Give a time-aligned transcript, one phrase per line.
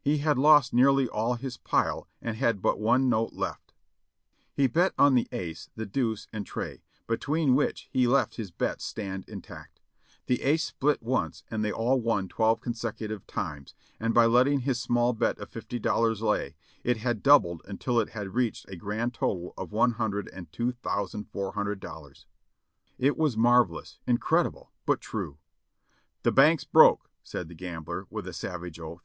[0.00, 3.74] He had lost nearly all his pile, and had but one note left;
[4.52, 8.84] he bet on the ace, the deuce and tray, between which he left his bets
[8.84, 9.80] stand intact;
[10.26, 14.32] the ace split once and they all won twelve consecutive times, and by let 6o4
[14.32, 17.22] JOHNNY REB AND BII^LY YANK ting his small bet of fifty dollars lay, it had
[17.22, 21.52] doubled until it had reached the grand total of one hundred and two thousand four
[21.52, 22.26] hundred dollars.
[22.98, 25.38] It was marvelous— incredible, but true.
[26.24, 29.04] "The bank's broke!" said the gambler, with a savage oath.